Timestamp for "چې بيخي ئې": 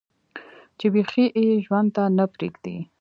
0.77-1.45